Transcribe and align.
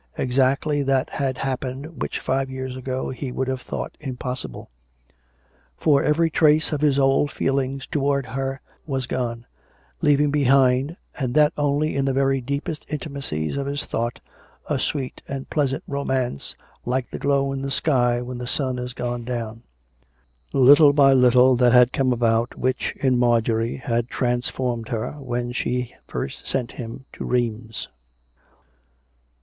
Exactly 0.17 0.81
that 0.81 1.11
had 1.11 1.35
liap 1.35 1.59
pened 1.59 1.97
which 1.99 2.19
five 2.19 2.49
years 2.49 2.75
ago 2.75 3.11
he 3.11 3.31
would 3.31 3.47
have 3.47 3.61
thought 3.61 3.95
im 3.99 4.17
possible; 4.17 4.67
for 5.77 6.01
every 6.01 6.27
trace 6.31 6.71
of 6.71 6.81
his 6.81 6.97
old 6.97 7.29
feeling 7.29 7.79
towards 7.91 8.29
her 8.29 8.61
was 8.87 9.05
gone, 9.05 9.45
leaving 10.01 10.31
behind, 10.31 10.97
and 11.19 11.35
that 11.35 11.53
only 11.55 11.95
in 11.95 12.05
the 12.05 12.13
very 12.13 12.41
deepest 12.41 12.83
intimacies 12.89 13.57
of 13.57 13.67
his 13.67 13.85
thought, 13.85 14.19
a 14.67 14.79
sweet 14.79 15.21
and 15.27 15.51
pleasant 15.51 15.83
romance, 15.87 16.55
like 16.83 17.07
the 17.11 17.19
glow 17.19 17.51
in 17.51 17.61
the 17.61 17.69
sky 17.69 18.23
when 18.23 18.39
the 18.39 18.47
sun 18.47 18.79
is 18.79 18.93
gone 18.93 19.23
down. 19.23 19.61
Little 20.51 20.93
by 20.93 21.13
little 21.13 21.55
that 21.57 21.73
had 21.73 21.93
come 21.93 22.11
about 22.11 22.57
which, 22.57 22.95
in 22.95 23.19
Marjorie, 23.19 23.77
had 23.77 24.07
transformed 24.09 24.89
her 24.89 25.11
when 25.19 25.51
she 25.51 25.93
first 26.07 26.47
sent 26.47 26.71
him 26.71 27.05
to 27.13 27.23
Rheims. 27.23 27.87